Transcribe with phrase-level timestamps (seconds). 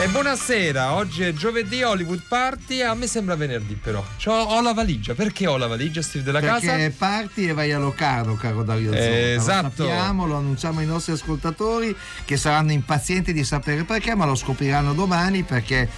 [0.00, 4.04] E buonasera, oggi è giovedì Hollywood Party, a me sembra venerdì però.
[4.22, 6.92] C'ho, ho la valigia, perché ho la valigia Steve della Perché casa?
[6.96, 9.04] parti e vai a Locarno, caro Dario Zonta.
[9.04, 9.84] Eh, Lo esatto.
[9.84, 14.92] sappiamo, lo annunciamo ai nostri ascoltatori che saranno impazienti di sapere perché, ma lo scopriranno
[14.94, 15.88] domani perché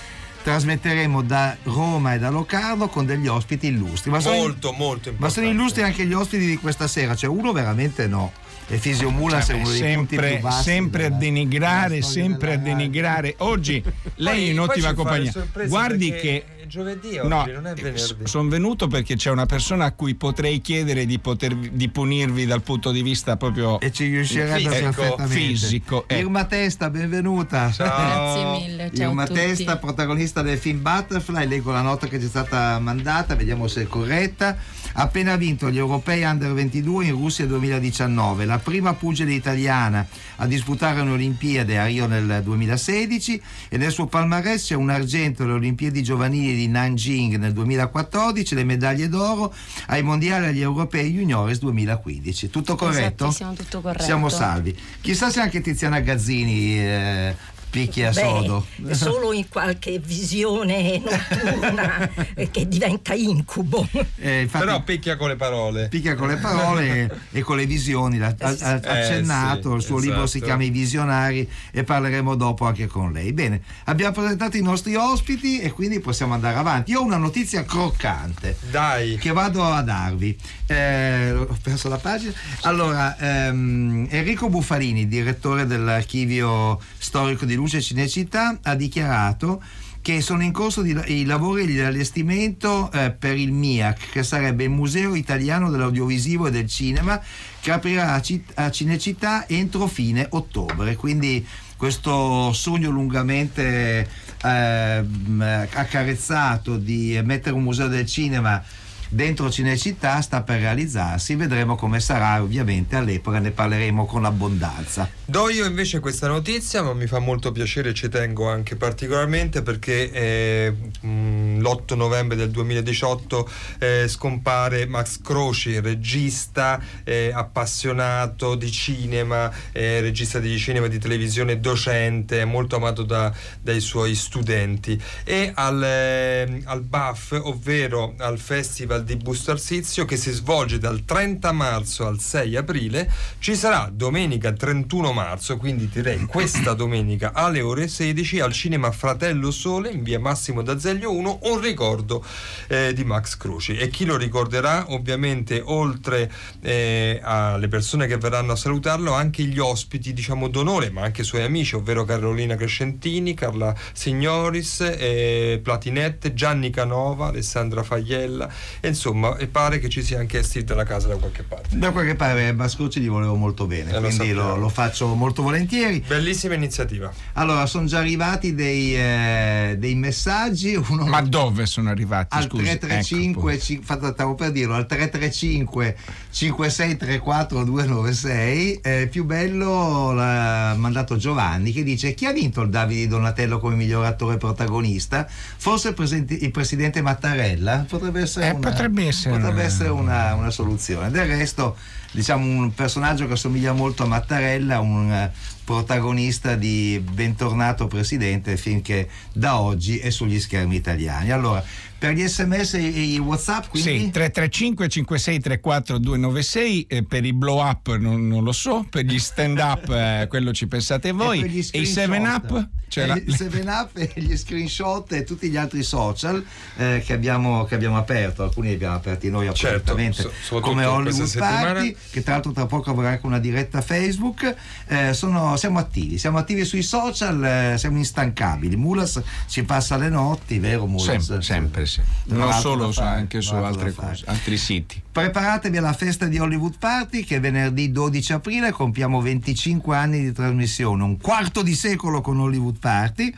[0.42, 4.10] trasmetteremo da Roma e da Locarno con degli ospiti illustri.
[4.10, 5.18] Ma sono, Molto, molto importante.
[5.20, 8.32] ma sono illustri anche gli ospiti di questa sera, cioè uno veramente no.
[8.73, 12.52] E Fisio Mulas è Cioè, uno dei punti sempre, più bassi sempre a denigrare, sempre
[12.52, 13.34] a denigrare.
[13.38, 13.83] Oggi
[14.16, 15.33] lei Poi- è in ottima compagnia.
[15.66, 18.27] Guardi che è giovedì oggi, No, non è venerdì.
[18.27, 22.62] sono venuto perché c'è una persona a cui potrei chiedere di, poter, di punirvi dal
[22.62, 25.34] punto di vista proprio E ci riuscirebbe Fisico, perfettamente.
[25.34, 26.21] fisico, ecco.
[26.21, 27.73] Irma Testa, benvenuta.
[27.73, 27.87] Ciao.
[27.88, 29.38] Grazie mille, ciao Irma a tutti.
[29.40, 33.82] Testa, protagonista del film Butterfly, leggo la nota che ci è stata mandata, vediamo se
[33.82, 34.57] è corretta.
[34.93, 40.46] Ha appena vinto gli europei under 22 in Russia 2019, la prima pugile italiana a
[40.46, 46.02] disputare un'Olimpiade a Rio nel 2016 e nel suo palmarès c'è un argento alle Olimpiadi
[46.02, 49.55] giovanili di Nanjing nel 2014, le medaglie d'oro
[49.87, 52.51] ai mondiali e agli europei juniores 2015.
[52.51, 53.24] Tutto corretto?
[53.27, 54.05] Esattissimo, tutto corretto.
[54.05, 54.77] Siamo salvi.
[55.01, 57.37] Chissà se anche Tiziana Gazzini eh,
[57.71, 58.66] picchia Beh, sodo.
[58.90, 63.87] solo in qualche visione notturna eh, che diventa incubo.
[64.16, 65.88] Eh, infatti, Però picchia con le parole.
[65.88, 68.21] picchia con le parole e, e con le visioni.
[68.21, 70.44] Ha, ha- ha Eh, accennato, sì, il suo libro si esatto.
[70.44, 73.32] chiama I Visionari e parleremo dopo anche con lei.
[73.32, 76.91] Bene, abbiamo presentato i nostri ospiti e quindi possiamo andare avanti.
[76.91, 78.56] Io ho una notizia croccante.
[78.71, 79.16] Dai.
[79.16, 80.37] che vado a darvi.
[80.67, 82.33] Eh, ho perso la pagina.
[82.62, 89.62] Allora, ehm, Enrico Buffalini, direttore dell'archivio storico di Luce Cinecittà, ha dichiarato
[90.03, 94.65] che sono in corso di- i lavori di allestimento eh, per il MIAC, che sarebbe
[94.65, 97.20] il Museo Italiano dell'Audiovisivo e del Cinema,
[97.60, 100.97] che aprirà a, Cit- a Cinecittà entro fine ottobre.
[100.97, 104.09] Quindi questo sogno lungamente
[104.43, 108.62] ehm, accarezzato di mettere un museo del cinema
[109.10, 115.10] dentro Cinecittà sta per realizzarsi, vedremo come sarà ovviamente all'epoca, ne parleremo con abbondanza.
[115.25, 119.62] Do io invece questa notizia, ma mi fa molto piacere e ci tengo anche particolarmente
[119.62, 128.70] perché eh, mh, l'8 novembre del 2018 eh, scompare Max Croci, regista eh, appassionato di
[128.70, 135.00] cinema, eh, regista di cinema e di televisione, docente, molto amato da- dai suoi studenti.
[135.25, 141.05] E al, eh, al BAF, ovvero al Festival di Busto Arsizio, che si svolge dal
[141.05, 147.61] 30 marzo al 6 aprile, ci sarà domenica 31 marzo, quindi direi questa domenica alle
[147.61, 152.25] ore 16 al cinema Fratello Sole in via Massimo d'Azeglio 1 un ricordo
[152.69, 156.31] eh, di Max Croci e chi lo ricorderà ovviamente oltre
[156.61, 161.25] eh, alle persone che verranno a salutarlo anche gli ospiti diciamo d'onore ma anche i
[161.25, 168.49] suoi amici ovvero Carolina Crescentini, Carla Signoris, eh, Platinette, Gianni Canova, Alessandra Fagliella
[168.81, 171.91] e insomma e pare che ci sia anche Steve della casa da qualche parte Da
[171.91, 174.56] qualche parte Bascucci gli volevo molto bene, Eh, lo quindi lo, sappiamo.
[174.61, 176.05] lo faccio molto volentieri.
[176.06, 182.37] bellissima iniziativa Allora, sono già arrivati dei, eh, dei messaggi, uno Ma dove sono arrivati?
[182.37, 185.97] al Scusi, 335 ecco, ci- stavo per dirlo al 335
[186.31, 193.06] 5634 296 eh, più bello l'ha mandato Giovanni che dice chi ha vinto il Davide
[193.09, 198.59] Donatello come miglior attore protagonista forse il, presente- il presidente Mattarella potrebbe essere, Eh, una,
[198.83, 199.37] potrebbe essere.
[199.37, 201.11] Potrebbe essere una, una soluzione.
[201.11, 201.77] Del resto
[202.13, 205.31] diciamo un personaggio che assomiglia molto a Mattarella un
[205.65, 211.62] protagonista di Bentornato Presidente film che da oggi è sugli schermi italiani allora
[212.00, 217.62] per gli sms e i whatsapp quindi Sì, 335 5634 296 eh, per i blow
[217.62, 221.58] up non, non lo so, per gli stand up eh, quello ci pensate voi gli
[221.73, 222.46] e i screenshot.
[222.46, 222.69] 7 up?
[222.88, 226.43] Cioè E la- il 7 up e gli screenshot e tutti gli altri social
[226.79, 230.61] eh, che, abbiamo, che abbiamo aperto alcuni li abbiamo aperti noi Certo, appositamente so- soprattutto
[230.70, 231.73] come Hollywood questa settimana.
[231.75, 234.55] Party che tra l'altro tra poco avrà anche una diretta Facebook
[234.87, 240.08] Eh, sono- siamo attivi siamo attivi sui social eh, siamo instancabili Mulas ci passa le
[240.08, 241.25] notti vero Mulas?
[241.25, 242.00] sempre, sempre sì.
[242.25, 245.02] Non solo, fare, anche su altre cose, altri siti.
[245.11, 251.02] Preparatevi alla festa di Hollywood Party che venerdì 12 aprile compiamo 25 anni di trasmissione,
[251.02, 253.35] un quarto di secolo con Hollywood Party.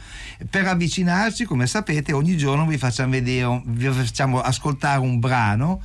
[0.49, 5.81] Per avvicinarci, come sapete, ogni giorno vi facciamo vedere, vi facciamo ascoltare un brano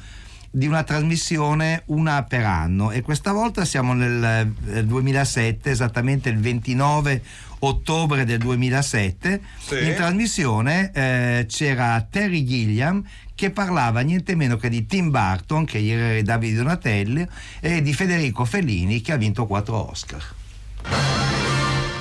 [0.57, 4.51] di una trasmissione una per anno e questa volta siamo nel
[4.85, 7.21] 2007, esattamente il 29
[7.59, 9.41] ottobre del 2007.
[9.59, 9.85] Sì.
[9.85, 13.03] In trasmissione eh, c'era Terry Gilliam
[13.35, 17.27] che parlava niente meno che di Tim Burton, che ieri era Davide Donatelli,
[17.59, 20.23] e di Federico Fellini che ha vinto quattro Oscar.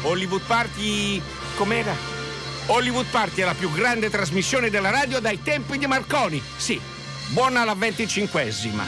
[0.01, 1.21] Hollywood Party
[1.57, 1.93] com'era?
[2.69, 6.41] Hollywood Party è la più grande trasmissione della radio dai tempi di Marconi.
[6.57, 6.81] Sì,
[7.29, 8.85] buona la venticinquesima.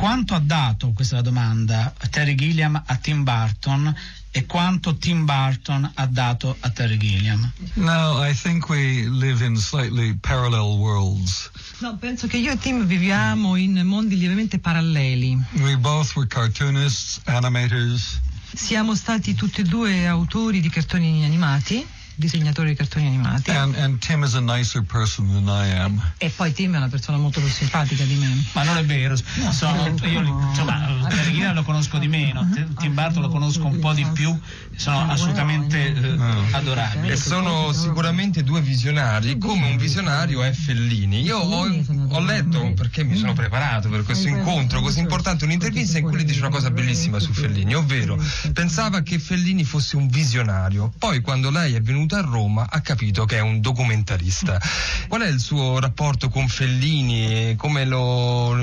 [0.00, 3.94] Quanto ha dato, questa è la domanda, Terry Gilliam a Tim Burton
[4.30, 7.52] e quanto Tim Burton ha dato a Terry Gilliam?
[7.74, 11.50] No, I think we live in slightly parallel worlds.
[11.80, 15.38] No, penso che io e Tim viviamo in mondi lievemente paralleli.
[15.58, 18.20] We both were cartoonists, animators.
[18.54, 23.50] Siamo stati tutti e due autori di cartoni animati, disegnatori di cartoni animati.
[23.50, 26.12] And, and Tim is a nicer person than I am.
[26.18, 28.44] E poi Tim è una persona molto più simpatica di me.
[28.52, 29.16] Ma non è vero,
[29.50, 32.48] sono, io insomma, Gilliam lo conosco di meno,
[32.78, 34.38] Tim Burton lo conosco un po' di più,
[34.76, 36.18] sono assolutamente eh,
[36.52, 37.12] adorabili.
[37.12, 41.22] E sono sicuramente due visionari, come un visionario è Fellini.
[41.22, 41.66] Io ho,
[42.08, 46.24] ho letto, perché mi sono preparato per questo incontro così importante, un'intervista in cui lui
[46.24, 48.22] dice una cosa bellissima su Fellini, ovvero
[48.52, 53.24] pensava che Fellini fosse un visionario, poi quando lei è venuta a Roma ha capito
[53.24, 54.60] che è un documentarista.
[55.08, 57.54] Qual è il suo rapporto con Fellini?
[57.56, 58.56] Come lo,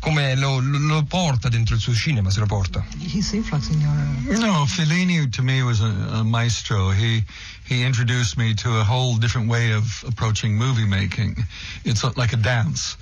[0.00, 2.84] come lo, lo- lo porta dentro il suo cinema, se lo porta?
[2.98, 4.38] His influx in your...
[4.38, 6.90] No, Fellini to me was a, a maestro.
[6.90, 7.24] He
[7.68, 11.36] he introduced me to a whole different way of approaching movie making.
[11.84, 12.96] It's like a dance,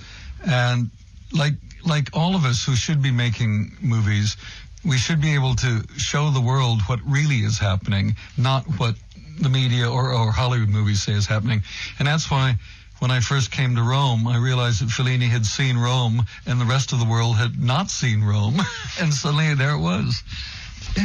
[0.45, 0.89] and
[1.31, 4.35] like like all of us who should be making movies,
[4.83, 8.95] we should be able to show the world what really is happening, not what
[9.37, 11.63] the media or, or Hollywood movies say is happening.
[11.99, 12.57] And that's why
[12.99, 16.65] when I first came to Rome, I realized that Fellini had seen Rome and the
[16.65, 18.59] rest of the world had not seen Rome.
[18.99, 20.23] and suddenly there it was.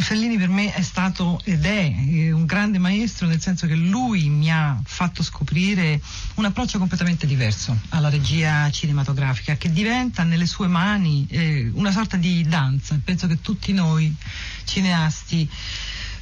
[0.00, 4.28] Fellini per me è stato ed è eh, un grande maestro nel senso che lui
[4.30, 6.00] mi ha fatto scoprire
[6.36, 12.16] un approccio completamente diverso alla regia cinematografica che diventa nelle sue mani eh, una sorta
[12.16, 12.98] di danza.
[13.04, 14.14] Penso che tutti noi
[14.64, 15.48] cineasti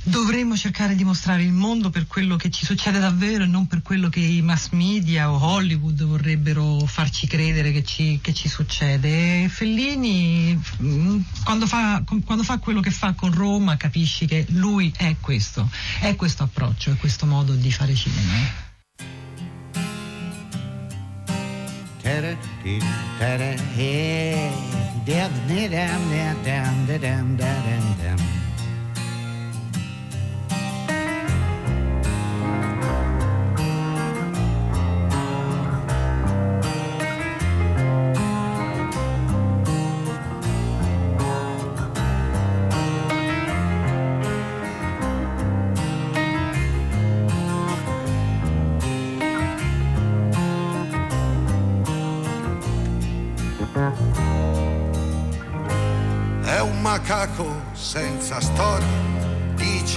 [0.02, 3.82] dovremmo cercare di mostrare il mondo per quello che ci succede davvero e non per
[3.82, 9.48] quello che i mass media o Hollywood vorrebbero farci credere che ci, che ci succede.
[9.48, 15.16] Fellini mm, quando fa, quando fa quello che fa con Roma capisci che lui è
[15.20, 15.68] questo,
[16.00, 18.68] è questo approccio, è questo modo di fare cinema.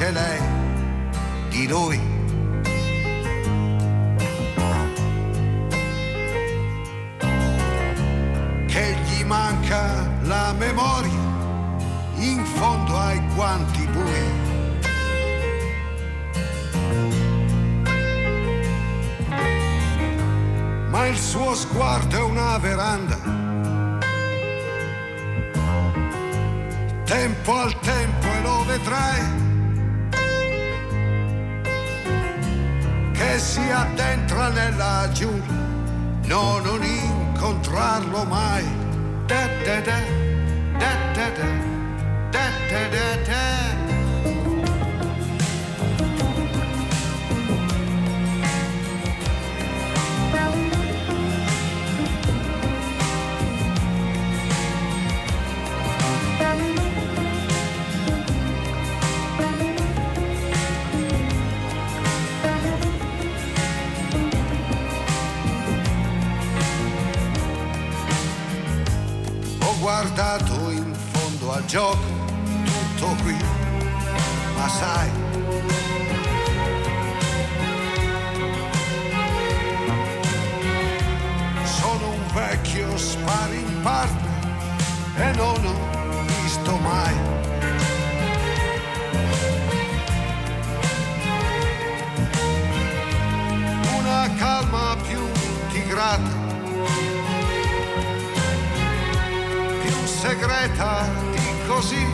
[0.04, 0.42] Dice lei
[1.50, 2.00] di lui.
[8.68, 11.22] Che gli manca la memoria
[12.16, 14.42] in fondo ai guanti bui.
[20.90, 23.42] Ma il suo sguardo è una veranda
[27.06, 29.43] tempo al tempo e lo vedrai
[33.40, 35.64] si addentra nella giungla
[36.26, 38.64] no non incontrarlo mai.
[39.26, 40.00] Da da da
[40.78, 41.54] da da da
[42.32, 43.83] da da da
[71.74, 71.98] gioco
[72.66, 73.36] tutto qui,
[74.56, 75.10] ma sai.
[81.64, 84.56] Sono un vecchio sparring partner
[85.16, 87.16] e non ho visto mai.
[93.98, 95.22] Una calma più
[95.72, 96.30] tigrata,
[99.82, 101.33] più segreta
[101.84, 102.08] così.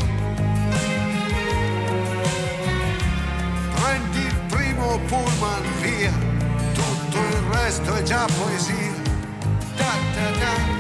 [3.76, 6.12] Prendi il primo pullman via,
[6.74, 8.94] tutto il resto è già poesia.
[9.76, 10.79] Da, da, da,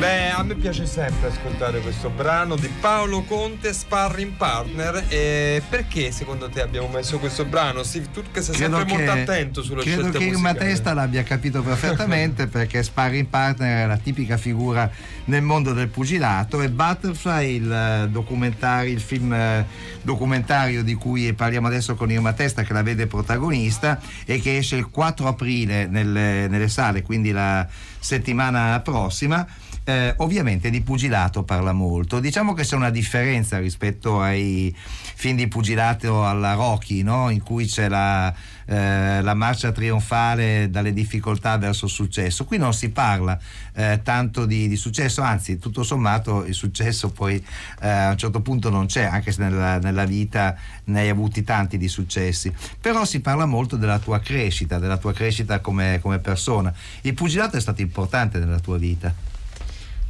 [0.00, 5.04] Beh, a me piace sempre ascoltare questo brano di Paolo Conte, Sparring Partner.
[5.08, 7.82] E perché secondo te abbiamo messo questo brano?
[7.82, 10.70] Steve, tu che sei sempre molto attento credo scelte che Irma musicali.
[10.70, 14.90] Testa l'abbia capito perfettamente perché Sparring Partner è la tipica figura
[15.26, 19.66] nel mondo del pugilato e Butterfly, il eh, documentario, il film eh,
[20.00, 24.76] documentario di cui parliamo adesso con Irma Testa che la vede protagonista e che esce
[24.76, 29.46] il 4 aprile nelle, nelle sale, quindi la settimana prossima.
[29.90, 32.20] Eh, ovviamente di pugilato parla molto.
[32.20, 37.28] Diciamo che c'è una differenza rispetto ai film di pugilato alla Rocky, no?
[37.28, 38.32] in cui c'è la,
[38.66, 42.44] eh, la marcia trionfale dalle difficoltà verso il successo.
[42.44, 43.36] Qui non si parla
[43.72, 47.44] eh, tanto di, di successo, anzi, tutto sommato il successo poi
[47.80, 51.42] eh, a un certo punto non c'è, anche se nella, nella vita ne hai avuti
[51.42, 52.52] tanti di successi.
[52.80, 56.72] Però si parla molto della tua crescita, della tua crescita come, come persona.
[57.00, 59.29] Il pugilato è stato importante nella tua vita.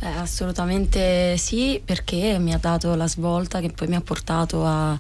[0.01, 4.99] Beh, assolutamente sì, perché mi ha dato la svolta che poi mi ha portato a,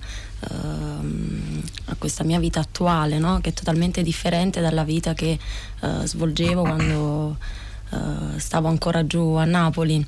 [0.51, 3.41] ehm, a questa mia vita attuale, no?
[3.41, 5.39] che è totalmente differente dalla vita che
[5.81, 7.39] eh, svolgevo quando
[7.93, 10.07] eh, stavo ancora giù a Napoli.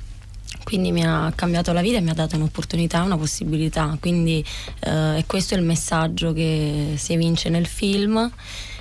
[0.63, 3.97] Quindi mi ha cambiato la vita e mi ha dato un'opportunità, una possibilità.
[3.99, 4.45] Quindi
[4.81, 8.31] eh, è questo il messaggio che si evince nel film.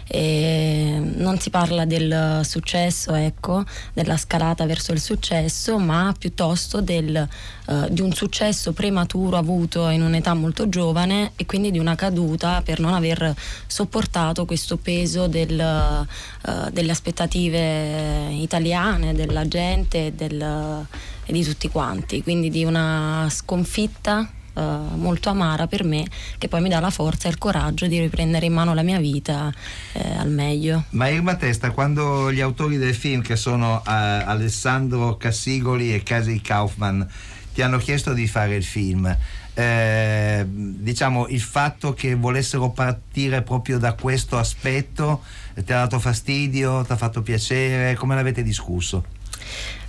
[0.07, 7.17] E non si parla del successo, ecco, della scalata verso il successo, ma piuttosto del,
[7.17, 12.63] eh, di un successo prematuro avuto in un'età molto giovane e quindi di una caduta
[12.63, 13.35] per non aver
[13.67, 20.87] sopportato questo peso del, eh, delle aspettative italiane, della gente del,
[21.25, 24.61] e di tutti quanti, quindi di una sconfitta eh,
[24.95, 26.05] molto amara per me
[26.39, 28.99] che poi mi dà la forza e il coraggio di riprendere in mano la mia
[28.99, 29.53] vita
[29.93, 30.85] eh, al meglio.
[30.91, 36.41] Ma Irma Testa, quando gli autori del film, che sono eh, Alessandro Cassigoli e Casi
[36.41, 37.09] Kaufman,
[37.55, 39.15] ti hanno chiesto di fare il film,
[39.55, 45.23] eh, diciamo il fatto che volessero partire proprio da questo aspetto
[45.55, 49.05] ti ha dato fastidio, ti ha fatto piacere, come l'avete discusso?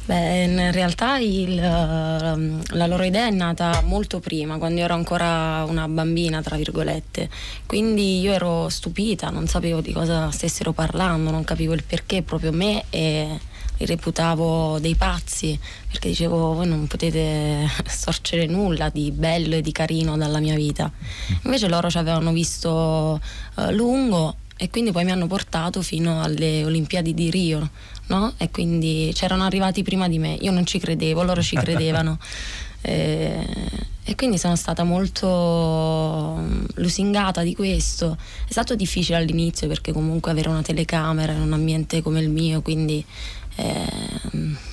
[0.06, 5.64] Beh, in realtà il, la loro idea è nata molto prima, quando io ero ancora
[5.66, 7.30] una bambina, tra virgolette.
[7.66, 12.52] Quindi io ero stupita, non sapevo di cosa stessero parlando, non capivo il perché proprio
[12.52, 13.40] me e
[13.78, 15.58] li reputavo dei pazzi,
[15.90, 20.92] perché dicevo voi non potete sorgere nulla di bello e di carino dalla mia vita.
[21.44, 23.22] Invece loro ci avevano visto
[23.58, 27.70] eh, lungo e quindi poi mi hanno portato fino alle Olimpiadi di Rio,
[28.08, 28.34] no?
[28.38, 32.18] E quindi c'erano arrivati prima di me, io non ci credevo, loro ci credevano.
[32.86, 33.48] E,
[34.04, 38.18] e quindi sono stata molto mm, lusingata di questo.
[38.46, 42.62] È stato difficile all'inizio perché comunque avere una telecamera in un ambiente come il mio,
[42.62, 43.04] quindi
[43.56, 43.86] eh,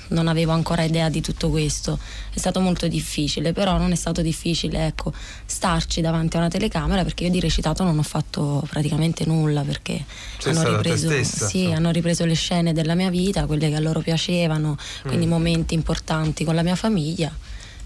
[0.09, 1.99] non avevo ancora idea di tutto questo.
[2.33, 5.13] È stato molto difficile, però non è stato difficile ecco,
[5.47, 10.05] starci davanti a una telecamera perché io di recitato non ho fatto praticamente nulla perché
[10.45, 14.77] hanno ripreso, sì, hanno ripreso le scene della mia vita, quelle che a loro piacevano,
[15.03, 15.31] quindi Mm.
[15.31, 17.33] momenti importanti con la mia famiglia.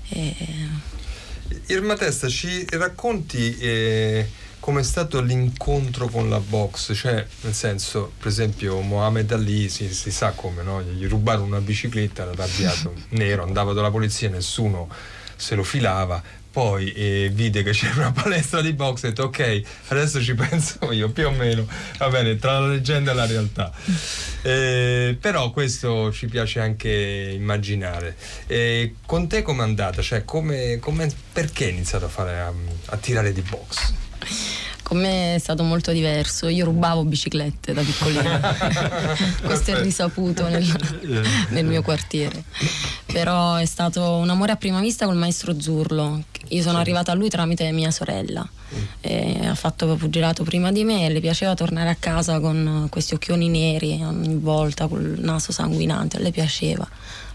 [0.09, 0.35] E,
[1.67, 4.29] Irma Testa, ci racconti eh,
[4.65, 6.95] com'è stato l'incontro con la box?
[6.95, 10.81] Cioè, nel senso, per esempio, Mohamed Ali si, si sa come, no?
[10.81, 14.89] Gli rubarono una bicicletta, era arrabbiato, nero, andava dalla polizia, nessuno
[15.37, 16.23] se lo filava.
[16.51, 20.35] Poi eh, vide che c'era una palestra di box e ha detto ok, adesso ci
[20.35, 21.69] penso io, più o meno,
[21.99, 23.71] va bene, tra la leggenda e la realtà.
[24.45, 28.15] Eh, però questo ci piace anche immaginare.
[28.47, 30.03] Eh, con te com'è andata?
[30.03, 32.53] Cioè, come, come- perché hai iniziato a, fare, a,
[32.87, 34.04] a tirare di box?
[34.85, 38.55] Con me è stato molto diverso, io rubavo biciclette da piccolina,
[39.43, 40.65] questo è risaputo nel,
[41.49, 42.45] nel mio quartiere,
[43.07, 47.15] però è stato un amore a prima vista col maestro Zurlo, io sono arrivata a
[47.15, 48.47] lui tramite mia sorella,
[49.01, 53.15] E ha fatto pugilato prima di me e le piaceva tornare a casa con questi
[53.15, 56.87] occhioni neri ogni volta, col naso sanguinante, a lei piaceva,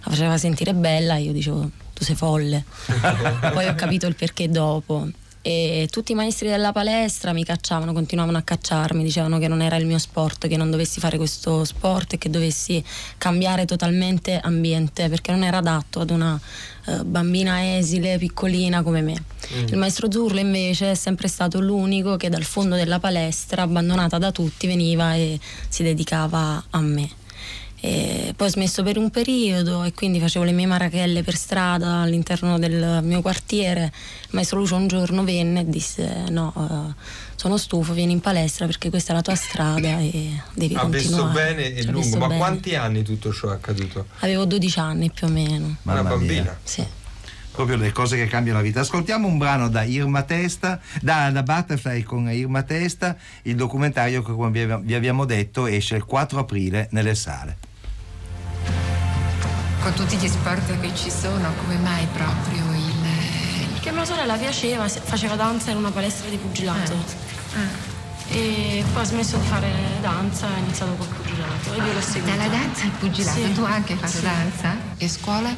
[0.03, 2.63] la faceva sentire bella e io dicevo tu sei folle,
[3.51, 5.07] poi ho capito il perché dopo
[5.41, 9.77] e tutti i maestri della palestra mi cacciavano, continuavano a cacciarmi, dicevano che non era
[9.77, 12.83] il mio sport, che non dovessi fare questo sport e che dovessi
[13.17, 16.39] cambiare totalmente ambiente perché non era adatto ad una
[16.87, 19.23] eh, bambina esile, piccolina come me.
[19.67, 24.31] Il maestro Zurlo invece è sempre stato l'unico che dal fondo della palestra, abbandonata da
[24.31, 27.18] tutti, veniva e si dedicava a me.
[27.81, 32.01] E poi ho smesso per un periodo e quindi facevo le mie marachelle per strada
[32.01, 33.83] all'interno del mio quartiere.
[34.23, 36.93] Il maestro Lucio un giorno venne e disse: No, eh,
[37.35, 40.89] sono stufo, vieni in palestra perché questa è la tua strada e devi Ha continuare.
[40.89, 42.39] visto bene e lungo, ma bene.
[42.39, 44.07] quanti anni tutto ciò è accaduto?
[44.19, 45.65] Avevo 12 anni più o meno.
[45.83, 46.57] Una Mamma bambina?
[46.63, 46.85] Sì.
[47.51, 48.81] Proprio le cose che cambiano la vita.
[48.81, 54.31] Ascoltiamo un brano da Irma Testa, da, da Butterfly con Irma Testa, il documentario che
[54.33, 57.57] come vi abbiamo detto esce il 4 aprile nelle sale.
[59.81, 62.93] Con tutti gli sport che ci sono, come mai proprio il...
[63.73, 66.93] Perché a mia sorella piaceva, faceva danza in una palestra di pugilato.
[68.31, 69.71] E poi ha smesso di fare
[70.01, 71.73] danza e ha iniziato col pugilato.
[71.73, 72.35] E io l'ho seguito.
[72.37, 73.53] Dalla danza al pugilato, Sì.
[73.53, 74.21] tu anche hai fatto Sì.
[74.21, 74.75] danza?
[74.97, 75.55] E scuola?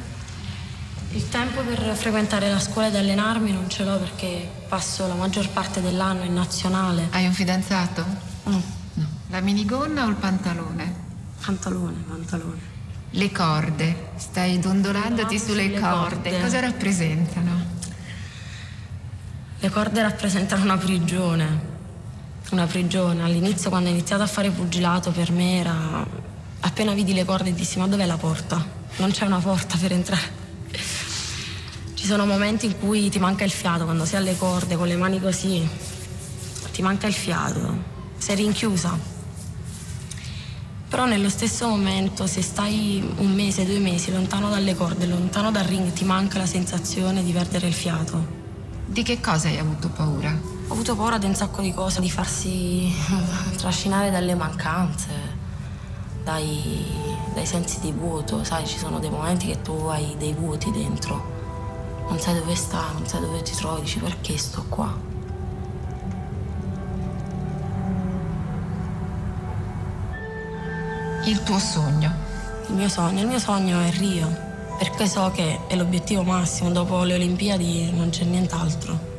[1.14, 5.50] Il tempo per frequentare la scuola ed allenarmi non ce l'ho perché passo la maggior
[5.50, 7.08] parte dell'anno in nazionale.
[7.10, 8.06] Hai un fidanzato?
[8.44, 8.62] No.
[9.30, 10.96] La minigonna o il pantalone?
[11.44, 12.71] Pantalone, pantalone.
[13.14, 16.30] Le corde, stai dondolandoti sulle corde.
[16.30, 16.42] corde.
[16.42, 17.66] Cosa rappresentano?
[19.60, 21.70] Le corde rappresentano una prigione.
[22.52, 23.24] Una prigione.
[23.24, 26.08] All'inizio quando ho iniziato a fare pugilato per me era...
[26.62, 28.66] Appena vidi le corde dissi ma dov'è la porta?
[28.98, 30.40] Non c'è una porta per entrare.
[31.94, 34.96] Ci sono momenti in cui ti manca il fiato, quando sei alle corde con le
[34.96, 35.68] mani così,
[36.72, 37.84] ti manca il fiato,
[38.18, 39.21] sei rinchiusa.
[40.92, 45.64] Però nello stesso momento, se stai un mese, due mesi lontano dalle corde, lontano dal
[45.64, 48.40] ring, ti manca la sensazione di perdere il fiato.
[48.88, 50.38] Di che cosa hai avuto paura?
[50.68, 52.94] Ho avuto paura di un sacco di cose, di farsi
[53.56, 55.14] trascinare dalle mancanze,
[56.26, 56.84] dai,
[57.34, 58.44] dai sensi di vuoto.
[58.44, 62.04] Sai, ci sono dei momenti che tu hai dei vuoti dentro.
[62.10, 64.94] Non sai dove stai, non sai dove ti trovi, dici perché sto qua.
[71.26, 72.12] Il tuo sogno?
[72.68, 74.28] Il mio sogno, il mio sogno è Rio,
[74.80, 79.10] perché so che è l'obiettivo massimo, dopo le Olimpiadi non c'è nient'altro.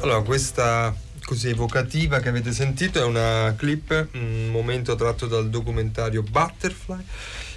[0.00, 6.22] Allora, questa così evocativa che avete sentito è una clip, un momento tratto dal documentario
[6.22, 7.04] Butterfly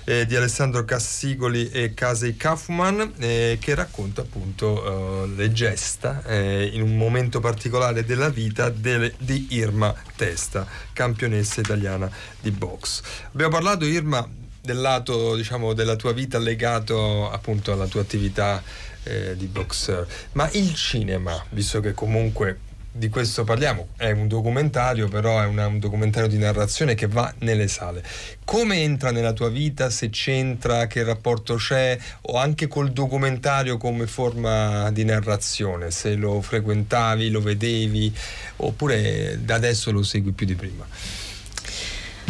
[0.06, 6.70] eh, di Alessandro Cassigoli e Casey Kaufman eh, che racconta appunto eh, le gesta eh,
[6.74, 12.10] in un momento particolare della vita delle- di Irma Testa, campionessa italiana
[12.40, 13.02] di box.
[13.32, 14.28] Abbiamo parlato Irma
[14.62, 18.62] del lato diciamo della tua vita legato appunto alla tua attività
[19.04, 22.60] eh, di boxer, ma il cinema, visto che comunque
[22.94, 27.34] di questo parliamo, è un documentario, però è una- un documentario di narrazione che va
[27.40, 28.04] nelle sale.
[28.44, 34.08] Come entra nella tua vita, se c'entra, che rapporto c'è, o anche col documentario come
[34.08, 38.14] forma di narrazione, se lo frequentavi, lo vedevi,
[38.58, 40.86] oppure da adesso lo segui più di prima?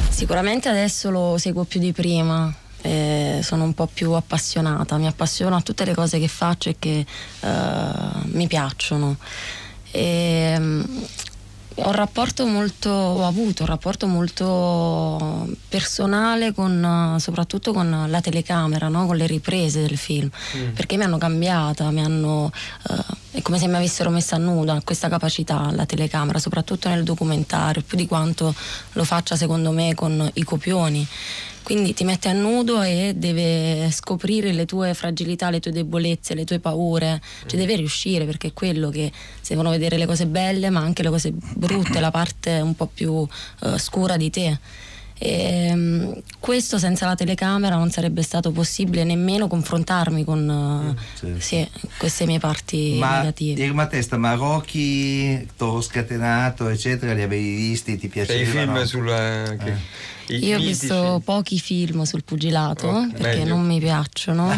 [0.10, 2.54] Sicuramente adesso lo seguo più di prima.
[2.84, 6.78] eh, sono un po' più appassionata, mi appassiona a tutte le cose che faccio e
[6.80, 7.06] che
[7.42, 7.48] eh,
[8.24, 9.18] mi piacciono.
[9.92, 10.84] E, mm,
[11.76, 18.90] ho un rapporto molto, ho avuto un rapporto molto personale con, soprattutto con la telecamera,
[18.90, 19.06] no?
[19.06, 20.30] con le riprese del film,
[20.74, 22.52] perché mi hanno cambiata, mi hanno,
[22.90, 27.04] eh, è come se mi avessero messa a nudo questa capacità la telecamera, soprattutto nel
[27.04, 28.54] documentario, più di quanto
[28.94, 31.08] lo faccia secondo me con i copioni.
[31.64, 36.44] Quindi ti mette a nudo e deve scoprire le tue fragilità, le tue debolezze, le
[36.44, 37.22] tue paure.
[37.46, 41.04] Ci deve riuscire perché è quello che si devono vedere le cose belle, ma anche
[41.04, 43.26] le cose brutte, la parte un po' più
[43.64, 44.58] eh, scura di te.
[45.24, 51.68] E, mm, questo senza la telecamera non sarebbe stato possibile nemmeno confrontarmi con eh, sì,
[52.00, 53.64] queste mie parti Ma negative.
[53.64, 58.74] Irma Testa, ma Rocky, Toro Scatenato, eccetera, li avevi visti, ti Sei i piacevano?
[58.78, 59.08] film sul...
[59.10, 63.56] eh, che- i Io ho visto pochi film sul pugilato Ok, perché meglio.
[63.56, 64.54] non mi piacciono.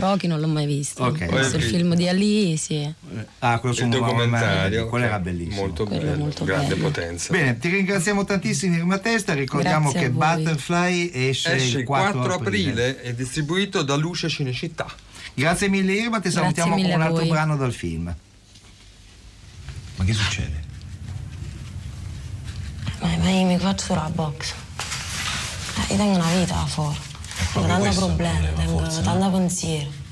[0.00, 1.04] Rocky non l'ho mai visto.
[1.04, 1.26] Ok.
[1.30, 2.92] Ho visto il film di Ali, sì.
[3.40, 5.56] Ah, quello su il documentario quello che era bellissimo.
[5.56, 6.88] molto Quello bello, molto grande bello.
[6.88, 10.14] potenza Bene, ti ringraziamo tantissimo Irma Testa, ricordiamo Grazie che.
[10.14, 12.70] Butterfly esce, esce il 4, aprile.
[12.88, 13.00] aprile.
[13.02, 14.86] è distribuito da Luce Cinecittà
[15.34, 18.14] Grazie mille Irma, ti Grazie salutiamo con un altro brano dal film.
[19.96, 20.62] Ma che succede?
[23.04, 24.54] Ma, ma io mi faccio la box.
[25.76, 26.98] Eh, io tengo una vita là fuori.
[27.52, 29.00] Tengo tanti problemi, problema, tengo no?
[29.02, 30.02] tanti pensieri.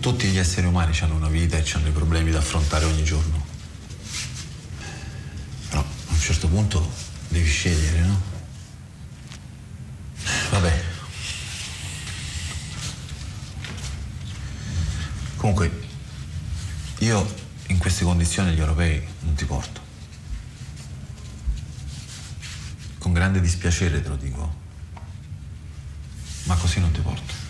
[0.00, 3.44] Tutti gli esseri umani hanno una vita e hanno dei problemi da affrontare ogni giorno.
[5.68, 6.90] Però a un certo punto
[7.28, 8.20] devi scegliere, no?
[10.50, 10.84] Vabbè.
[15.36, 15.83] Comunque,
[18.34, 19.80] competizione gli europei non ti porto.
[22.98, 24.54] Con grande dispiacere te lo dico,
[26.44, 27.43] ma così non ti porto.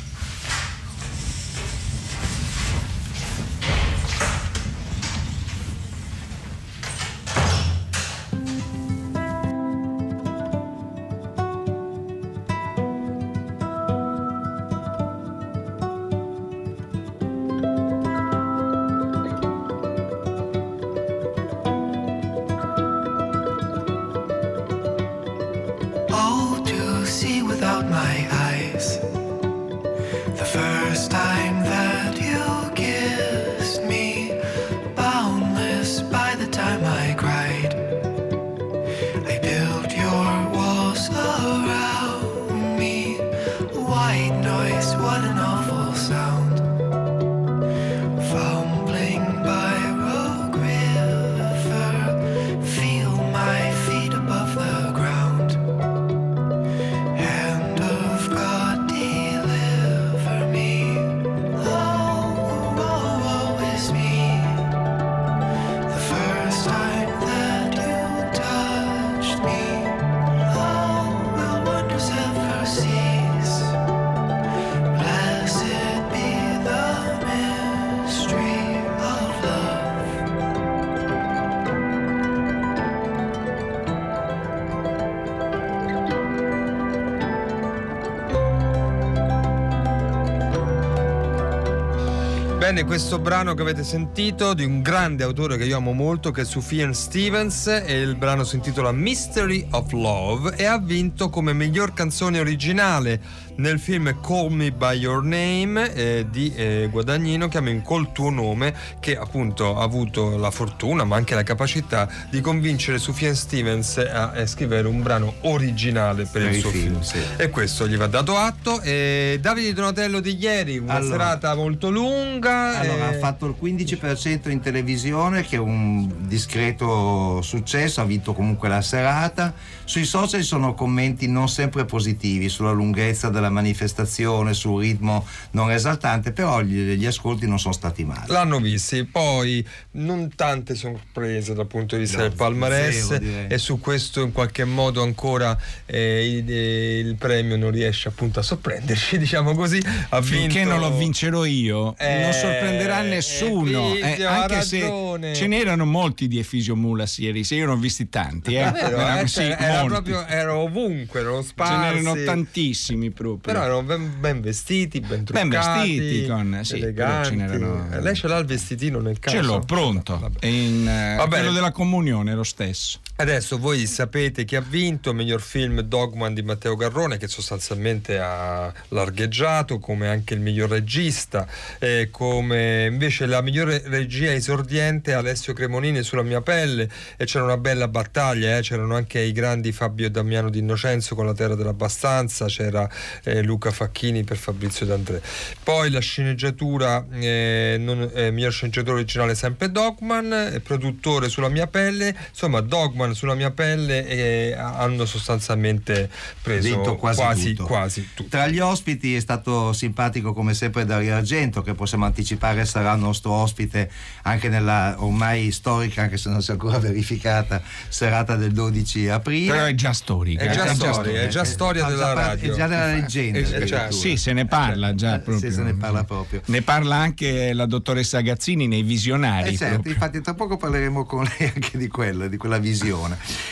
[92.74, 96.40] Bene, questo brano che avete sentito di un grande autore che io amo molto, che
[96.40, 101.52] è Sufjan Stevens, e il brano si intitola Mystery of Love e ha vinto come
[101.52, 103.20] miglior canzone originale
[103.56, 108.74] nel film Call Me By Your Name eh, di eh, Guadagnino, chiama Col tuo nome,
[108.98, 114.32] che appunto ha avuto la fortuna ma anche la capacità di convincere Sufjan Stevens a,
[114.32, 117.00] a scrivere un brano originale per, il suo film, film.
[117.02, 117.18] sì.
[117.37, 118.80] E questo gli va dato atto.
[118.80, 121.12] E Davide Donatello di ieri, una Allora.
[121.12, 122.63] serata molto lunga.
[122.79, 128.33] Allora, e- ha fatto il 15% in televisione, che è un discreto successo, ha vinto
[128.33, 129.55] comunque la serata.
[129.85, 135.70] Sui social ci sono commenti non sempre positivi sulla lunghezza della manifestazione, sul ritmo non
[135.70, 138.24] esaltante, però gli, gli ascolti non sono stati male.
[138.29, 143.59] L'hanno visti, poi non tante sorprese dal punto di vista No, del palmarès zero, e
[143.59, 148.42] su questo in qualche modo ancora eh, il, eh, il premio non riesce appunto a
[148.42, 149.83] sorprenderci, diciamo così.
[150.11, 153.94] Ha Finché vinto- non lo vincerò io, Eh, non sorprenderà nessuno.
[153.94, 157.76] Efisio, eh, anche se ce n'erano molti di Efisio Mulas ieri, se io ne ho
[157.76, 158.54] visti tanti.
[158.54, 158.66] Eh.
[158.66, 162.00] È vero, Erano- eh, sì, cioè, era proprio era ovunque, erano Ce sparsi.
[162.00, 163.52] n'erano tantissimi proprio.
[163.52, 167.36] Però erano ben, ben vestiti, ben Ben truccati, vestiti, con- sì, eleganti.
[167.38, 169.36] ce Eh, Lei ce l'ha il vestitino nel caso?
[169.36, 170.30] Ce l'ho pronto.
[170.40, 172.98] E in, eh, quello della comunione lo stesso.
[173.16, 178.72] Adesso voi sapete chi ha vinto miglior film Dogman di Matteo Garrone che sostanzialmente ha
[178.88, 181.46] largheggiato come anche il miglior regista
[181.79, 187.57] eh, come invece la migliore regia esordiente Alessio Cremonini sulla mia pelle e c'era una
[187.57, 191.55] bella battaglia eh, c'erano anche i grandi Fabio e Damiano di Innocenzo con la terra
[191.55, 192.90] dell'abbastanza c'era
[193.22, 195.22] eh, Luca Facchini per Fabrizio D'André.
[195.62, 201.68] Poi la sceneggiatura eh, non- eh, miglior sceneggiatore originale sempre Dogman eh, produttore sulla mia
[201.68, 206.08] pelle insomma Dogman sulla mia pelle eh, hanno sostanzialmente
[206.40, 207.66] preso Vinto quasi, quasi, tutto.
[207.66, 208.28] quasi tutto.
[208.30, 213.00] Tra gli ospiti è stato simpatico come sempre Dario Argento, che possiamo anticipare sarà il
[213.00, 213.90] nostro ospite
[214.22, 219.52] anche nella ormai storica, anche se non si è ancora verificata, serata del 12 aprile.
[219.52, 220.44] Però è già storica.
[220.44, 222.52] È già eh, storia, è già storia della parte- radio.
[222.52, 223.38] È già della leggenda.
[223.38, 223.94] Eh, certo.
[223.94, 225.38] Sì, se ne parla già proprio.
[225.38, 226.40] Sì, se ne parla proprio.
[226.46, 229.50] Ne parla anche la dottoressa Gazzini nei visionari.
[229.50, 232.93] Eh certo, infatti tra poco parleremo con lei anche di quella, di quella visione.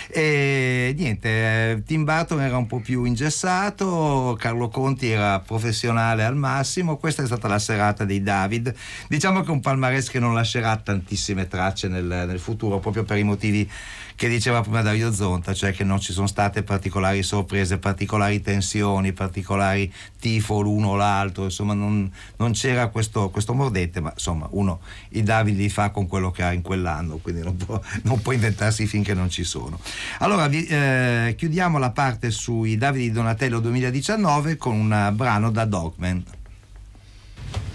[0.09, 6.37] E niente, eh, Tim Burton era un po' più ingessato, Carlo Conti era professionale al
[6.37, 8.75] massimo, questa è stata la serata dei David.
[9.09, 13.23] Diciamo che un palmarès che non lascerà tantissime tracce nel, nel futuro, proprio per i
[13.23, 13.69] motivi
[14.15, 19.13] che diceva prima Dario Zonta, cioè che non ci sono state particolari sorprese, particolari tensioni,
[19.13, 24.81] particolari tifo l'uno o l'altro, insomma non, non c'era questo, questo mordente, ma insomma uno
[25.11, 28.33] i David li fa con quello che ha in quell'anno, quindi non può, non può
[28.33, 29.79] inventarsi finché non ci sono.
[30.19, 35.65] Allora vi- eh, chiudiamo la parte sui Davide di Donatello 2019 con un brano da
[35.65, 36.25] Dogman.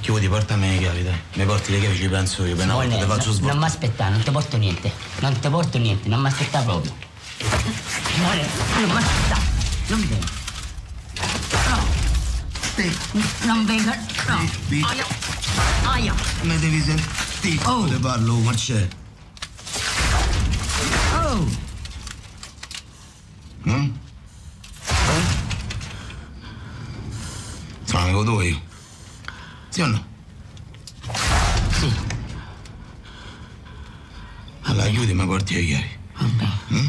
[0.01, 1.19] Chiudi, portami le chiavi, dai.
[1.33, 2.55] Mi porti le chiavi, ci penso io.
[2.55, 3.53] Per una volta te faccio svolto.
[3.53, 4.91] Non mi aspettare, non ti porto niente.
[5.19, 6.93] Non ti porto niente, non mi aspettare proprio.
[8.13, 8.47] Simone,
[8.79, 9.41] non mi aspettare.
[9.87, 10.25] Non vengo.
[11.69, 11.79] No.
[13.45, 13.91] Non vengo.
[14.27, 14.87] No.
[14.87, 15.05] Aia.
[15.83, 16.13] Aia.
[16.41, 17.65] Mi devi sentire.
[17.65, 17.85] Oh.
[17.85, 18.87] Te parlo, Marcello.
[21.13, 21.65] Oh.
[23.67, 23.91] Mm?
[24.93, 25.21] Eh?
[27.83, 28.61] Sono andato io.
[29.77, 30.03] Sì o no?
[31.69, 31.91] Sì.
[34.61, 34.89] Allora
[35.27, 35.89] porti a ieri.
[36.73, 36.87] Mm?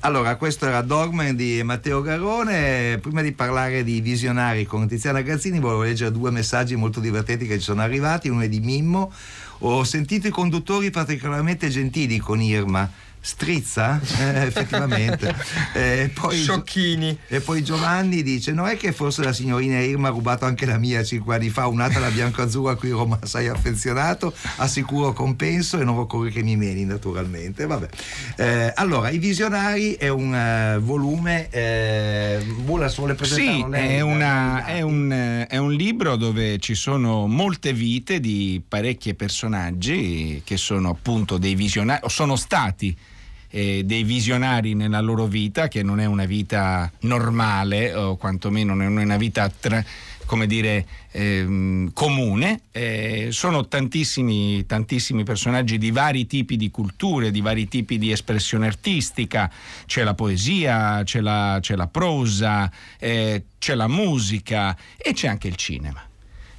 [0.00, 2.98] Allora, questo era Dogman di Matteo Garrone.
[3.00, 7.58] Prima di parlare di visionari con Tiziana Gazzini, volevo leggere due messaggi molto divertenti che
[7.58, 8.28] ci sono arrivati.
[8.28, 9.12] Uno è di Mimmo.
[9.60, 12.90] Ho sentito i conduttori particolarmente gentili con Irma.
[13.22, 14.00] Strizza?
[14.18, 15.34] Eh, effettivamente.
[15.74, 17.18] Eh, poi, Sciocchini.
[17.28, 20.78] E poi Giovanni dice: Non è che forse la signorina Irma ha rubato anche la
[20.78, 25.84] mia cinque anni fa, un'altra la bianco-azzurra a cui Roma sei affezionato, assicuro compenso e
[25.84, 27.66] non occorre che mi meni naturalmente.
[27.66, 27.88] Vabbè.
[28.36, 31.48] Eh, allora, I Visionari è un eh, volume.
[31.50, 33.96] Eh, Bulla vuole presentarlo Sì, lei?
[33.96, 39.14] è, una- è un, eh, è un libro dove ci sono molte vite di parecchi
[39.14, 42.96] personaggi che sono appunto dei visionari, o sono stati
[43.50, 48.98] eh, dei visionari nella loro vita, che non è una vita normale, o quantomeno non
[48.98, 49.84] è una vita tra-
[50.30, 52.60] come dire, ehm, comune.
[52.70, 58.68] Eh, sono tantissimi, tantissimi personaggi di vari tipi di culture, di vari tipi di espressione
[58.68, 59.50] artistica.
[59.86, 65.48] C'è la poesia, c'è la, c'è la prosa, eh, c'è la musica e c'è anche
[65.48, 66.00] il cinema.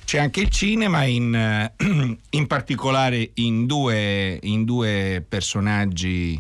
[0.04, 1.72] C'è anche il cinema, in,
[2.32, 6.38] in particolare in due, in due personaggi,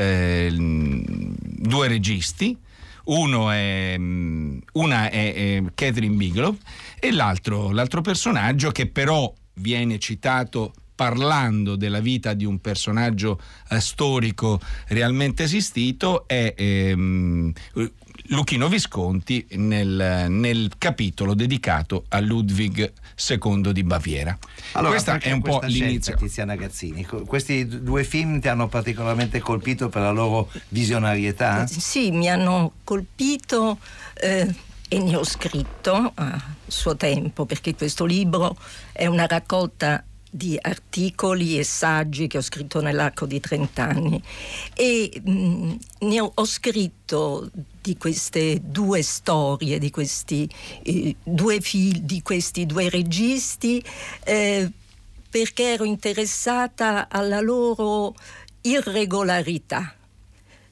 [0.00, 2.56] eh, due registi.
[3.04, 6.56] Uno è, mm, una è, è Catherine Bigelow
[6.98, 13.80] e l'altro, l'altro personaggio che però viene citato parlando della vita di un personaggio eh,
[13.80, 17.52] storico realmente esistito è ehm,
[18.30, 22.92] Luchino Visconti nel, nel capitolo dedicato a Ludwig
[23.28, 24.36] II di Baviera.
[24.72, 26.16] Allora, Questa è un po' questa scelta, l'inizio.
[26.16, 27.04] Tiziana Gazzini.
[27.04, 31.66] Questi due film ti hanno particolarmente colpito per la loro visionarietà?
[31.66, 33.78] Sì, mi hanno colpito
[34.14, 34.54] eh,
[34.88, 38.56] e ne ho scritto a suo tempo, perché questo libro
[38.92, 44.22] è una raccolta di articoli e saggi che ho scritto nell'arco di 30 anni
[44.74, 47.50] e mh, ne ho, ho scritto
[47.82, 50.48] di queste due storie, di questi
[50.82, 53.82] eh, due film, di questi due registi
[54.24, 54.70] eh,
[55.30, 58.14] perché ero interessata alla loro
[58.62, 59.94] irregolarità,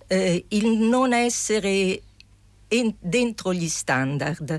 [0.07, 2.01] eh, il non essere
[2.69, 4.57] en- dentro gli standard.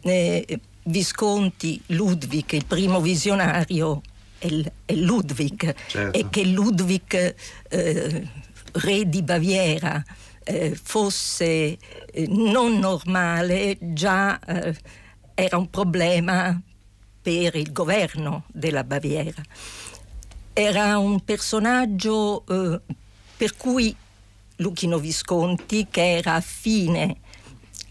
[0.00, 4.02] Eh, Visconti, Ludwig, il primo visionario
[4.38, 6.18] è, l- è Ludwig Certo.
[6.18, 7.34] e che Ludwig,
[7.68, 8.28] eh,
[8.72, 10.04] re di Baviera,
[10.44, 11.78] eh, fosse eh,
[12.28, 14.76] non normale già eh,
[15.34, 16.60] era un problema
[17.20, 19.42] per il governo della Baviera.
[20.52, 22.80] Era un personaggio eh,
[23.36, 23.94] per cui
[24.56, 27.16] Luchino Visconti, che era affine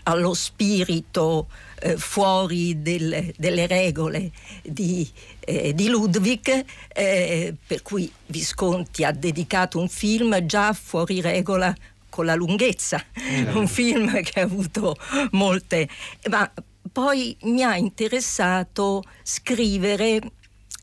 [0.03, 1.47] allo spirito
[1.79, 9.79] eh, fuori del- delle regole di, eh, di Ludwig, eh, per cui Visconti ha dedicato
[9.79, 11.75] un film già fuori regola
[12.13, 13.03] con la lunghezza,
[13.55, 14.95] un film che ha avuto
[15.31, 15.89] molte...
[16.29, 16.47] Ma
[16.91, 20.21] poi mi ha interessato scrivere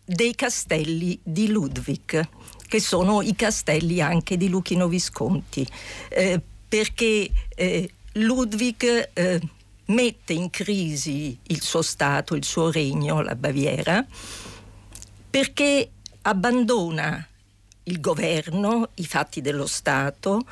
[0.05, 2.29] dei castelli di Ludwig,
[2.67, 5.65] che sono i castelli anche di Luchino Visconti,
[6.09, 9.41] eh, perché eh, Ludwig eh,
[9.87, 14.05] mette in crisi il suo Stato, il suo regno, la Baviera,
[15.31, 15.91] perché
[16.23, 17.25] abbandona
[17.85, 20.45] il governo, i fatti dello Stato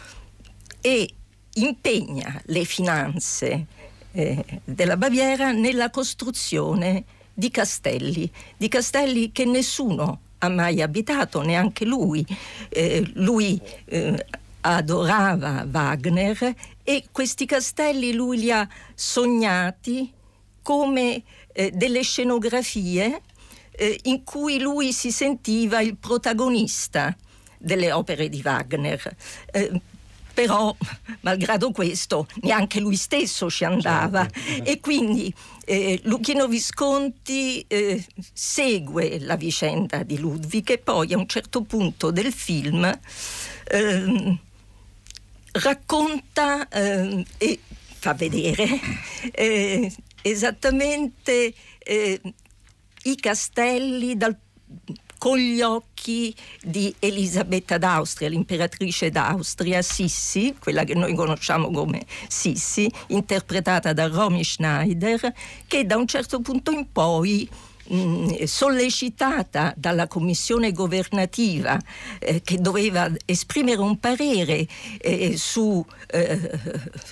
[0.81, 1.09] e
[1.55, 3.67] impegna le finanze
[4.12, 11.85] eh, della Baviera nella costruzione di castelli, di castelli che nessuno ha mai abitato, neanche
[11.85, 12.25] lui.
[12.69, 14.27] Eh, lui eh,
[14.61, 20.12] adorava Wagner e questi castelli lui li ha sognati
[20.62, 23.23] come eh, delle scenografie
[23.71, 27.17] eh, in cui lui si sentiva il protagonista
[27.57, 29.17] delle opere di Wagner.
[29.51, 29.81] Eh,
[30.38, 30.72] però,
[31.22, 34.24] malgrado questo, neanche lui stesso ci andava.
[34.62, 41.27] E quindi eh, Luchino Visconti eh, segue la vicenda di Ludwig e poi a un
[41.27, 42.88] certo punto del film
[43.64, 44.38] ehm,
[45.55, 47.59] racconta ehm, e
[47.98, 48.79] fa vedere
[49.35, 52.20] eh, esattamente eh,
[53.03, 54.38] i castelli dal-
[55.18, 62.90] con gli occhi di Elisabetta d'Austria, l'imperatrice d'Austria, Sissi, quella che noi conosciamo come Sissi,
[63.09, 65.33] interpretata da Romy Schneider,
[65.66, 67.48] che da un certo punto in poi
[68.44, 71.78] sollecitata dalla commissione governativa
[72.18, 74.66] eh, che doveva esprimere un parere
[74.98, 76.50] eh, su, eh,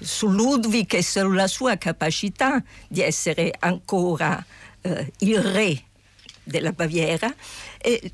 [0.02, 4.44] su Ludwig e sulla sua capacità di essere ancora
[4.82, 5.82] eh, il re
[6.42, 7.34] della Baviera,
[7.86, 8.10] eh,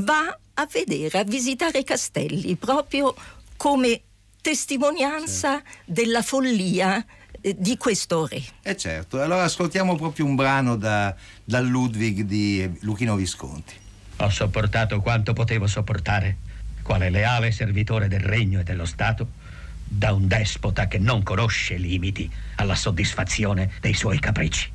[0.00, 3.14] va a vedere, a visitare i castelli proprio
[3.56, 4.00] come
[4.40, 7.04] testimonianza della follia
[7.40, 8.42] eh, di questo re.
[8.62, 11.14] Eh certo, allora ascoltiamo proprio un brano da,
[11.44, 13.74] da Ludwig di Luchino Visconti.
[14.18, 16.38] Ho sopportato quanto potevo sopportare,
[16.82, 19.42] quale leale servitore del regno e dello Stato,
[19.86, 24.72] da un despota che non conosce limiti alla soddisfazione dei suoi capricci.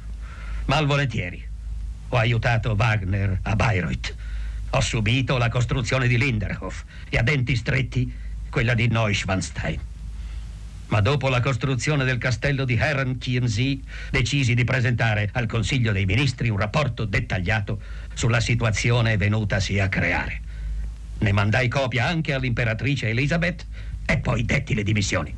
[0.66, 1.48] Malvolentieri
[2.10, 4.16] ho aiutato Wagner a Bayreuth.
[4.72, 8.14] Ho subito la costruzione di Linderhof e a denti stretti
[8.50, 9.80] quella di Neuschwanstein.
[10.90, 13.80] Ma dopo la costruzione del castello di Herrenchiemsee
[14.10, 17.80] decisi di presentare al Consiglio dei Ministri un rapporto dettagliato
[18.14, 20.42] sulla situazione venutasi a creare.
[21.20, 23.66] Ne mandai copia anche all'imperatrice Elisabeth
[24.06, 25.34] e poi detti le dimissioni.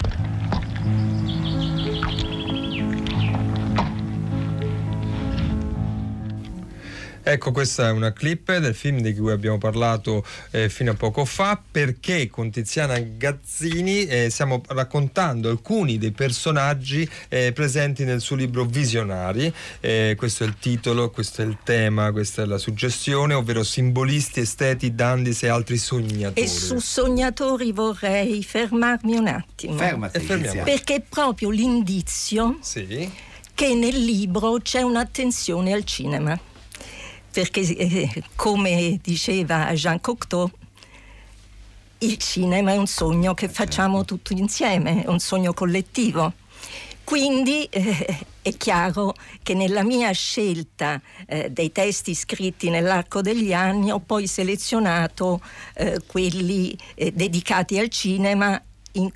[7.32, 11.24] Ecco, questa è una clip del film di cui abbiamo parlato eh, fino a poco
[11.24, 18.36] fa, perché con Tiziana Gazzini eh, stiamo raccontando alcuni dei personaggi eh, presenti nel suo
[18.36, 19.52] libro Visionari.
[19.80, 24.42] Eh, questo è il titolo, questo è il tema, questa è la suggestione, ovvero simbolisti,
[24.42, 26.42] esteti, dandis e altri sognatori.
[26.42, 29.78] E su sognatori vorrei fermarmi un attimo.
[29.78, 30.20] Fermati.
[30.20, 33.10] Perché è proprio l'indizio Sì.
[33.54, 36.38] che nel libro c'è un'attenzione al cinema.
[37.32, 40.50] Perché, eh, come diceva Jean Cocteau,
[42.00, 46.34] il cinema è un sogno che facciamo tutti insieme, è un sogno collettivo.
[47.04, 49.14] Quindi eh, è chiaro
[49.44, 55.42] che nella mia scelta eh, dei testi scritti nell'arco degli anni ho poi selezionato
[55.76, 58.62] eh, quelli eh, dedicati al cinema
[58.94, 59.12] in-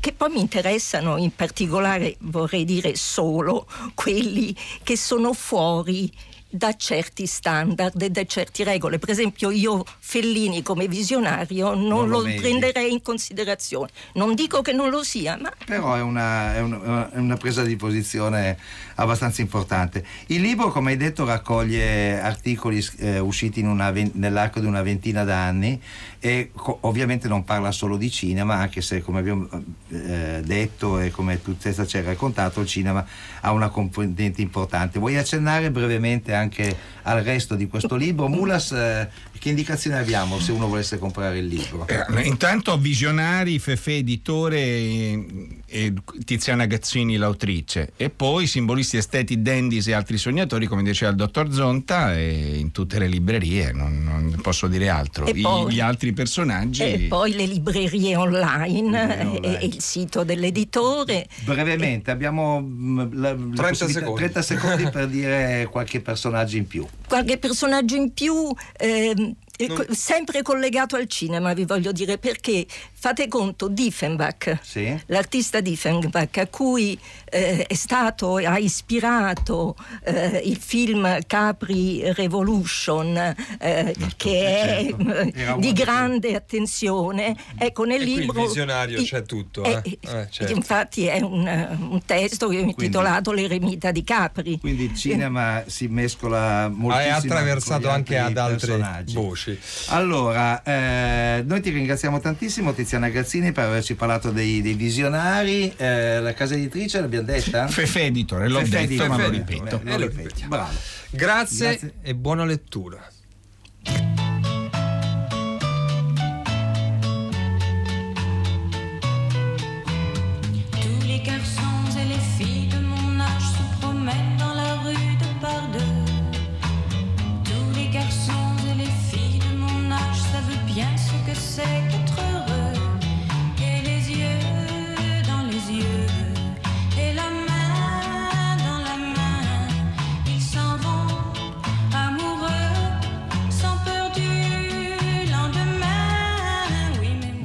[0.00, 6.10] che poi mi interessano in particolare, vorrei dire solo, quelli che sono fuori
[6.52, 8.98] da certi standard e da certe regole.
[8.98, 13.88] Per esempio io Fellini come visionario non, Non lo lo, prenderei in considerazione.
[14.14, 17.62] Non dico che non lo sia, ma Però è una, è una- è una presa
[17.62, 18.58] di posizione
[18.96, 20.04] abbastanza importante.
[20.26, 24.82] Il libro, come hai detto, raccoglie articoli eh, usciti in una ven- nell'arco di una
[24.82, 25.80] ventina d'anni
[26.18, 29.48] e co- ovviamente non parla solo di cinema, anche se come abbiamo
[29.90, 33.04] eh, detto e come tu stessa ci hai raccontato, il cinema
[33.40, 34.98] ha una componente importante.
[34.98, 38.28] Vuoi accennare brevemente anche al resto di questo libro?
[38.32, 39.08] Mulas, eh,
[39.42, 41.84] che indicazioni abbiamo se uno volesse comprare il libro?
[41.88, 45.26] Eh, intanto Visionari, Fefe editore e,
[45.66, 45.92] e
[46.24, 51.52] Tiziana Gazzini l'autrice e poi simbolisti esteti, dandis e altri sognatori come diceva il dottor
[51.52, 55.26] Zonta e in tutte le librerie, non, non posso dire altro.
[55.26, 56.82] E I- poi- gli altri personaggi...
[56.84, 61.26] e poi le librerie online, eh, e- e il sito dell'editore.
[61.44, 64.20] Brevemente, abbiamo mm, la, la 30 possibilità- secondi.
[64.20, 66.86] 30 secondi per dire qualche personaggio in più.
[67.08, 68.34] qualche personaggio in più,
[68.78, 72.66] ehm, co- sempre collegato al cinema, vi voglio dire, perché
[73.02, 74.96] fate conto, Diefenbach, Sì.
[75.06, 83.16] l'artista Diefenbach, a cui eh, è stato, ha ispirato eh, il film Capri Revolution,
[83.58, 84.96] eh, che è certo.
[85.50, 87.34] uno di grande attenzione.
[87.58, 88.42] Ecco, nel E qui il libro...
[88.46, 89.98] visionario i- c'è tutto, eh, eh?
[90.00, 90.52] Eh, certo.
[90.52, 91.44] Infatti è un,
[91.90, 94.60] un testo che ho intitolato L'eremita di Capri.
[94.60, 96.92] Quindi il cinema si mescola moltissimo.
[96.94, 99.14] Hai attraversato con gli anche ad altre personaggi.
[99.16, 99.58] voci.
[99.88, 105.72] Allora, eh, noi ti ringraziamo tantissimo Tiziana Gazzini per averci parlato dei, dei visionari.
[105.78, 107.66] Eh, la casa editrice l'abbiamo detta?
[107.66, 109.80] Fefe editore, l'ho Fefe detto ma lo ripeto.
[109.82, 110.44] Lo ripeti.
[110.46, 110.76] Bravo.
[111.08, 111.92] Grazie, Grazie.
[112.02, 113.02] e buona lettura.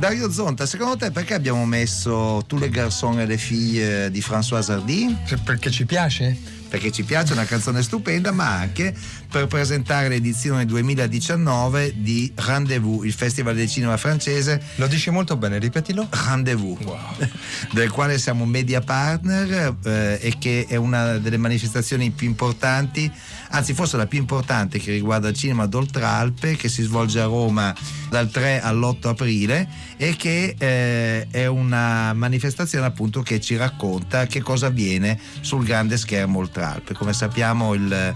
[0.08, 4.70] Dario Zonta, secondo te perché abbiamo messo Tous les garçons et les filles di François
[4.70, 5.14] Hardy?
[5.44, 6.34] Perché ci piace?
[6.70, 8.96] Perché ci piace, è una canzone stupenda, ma anche
[9.30, 14.62] per presentare l'edizione 2019 di Rendezvous, il festival del cinema francese.
[14.76, 16.08] Lo dici molto bene, ripetilo.
[16.10, 16.80] Rendezvous,
[17.74, 23.12] del quale siamo media partner eh, e che è una delle manifestazioni più importanti
[23.52, 27.76] anzi forse la più importante che riguarda il cinema d'Oltralpe, che si svolge a Roma
[28.10, 29.68] dal 3 all'8 aprile
[29.98, 35.98] e che eh, è una manifestazione appunto che ci racconta che cosa avviene sul grande
[35.98, 36.94] schermo Oltralpe.
[36.94, 38.14] Come sappiamo il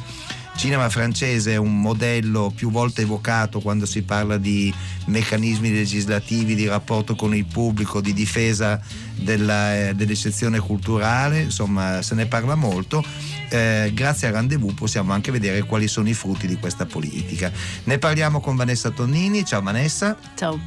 [0.61, 4.71] cinema francese è un modello più volte evocato quando si parla di
[5.05, 8.79] meccanismi legislativi, di rapporto con il pubblico, di difesa
[9.15, 13.03] della, eh, dell'eccezione culturale, insomma se ne parla molto.
[13.49, 17.51] Eh, grazie a Rendezvous possiamo anche vedere quali sono i frutti di questa politica.
[17.85, 19.43] Ne parliamo con Vanessa Tonnini.
[19.43, 20.15] Ciao Vanessa.
[20.35, 20.59] Ciao.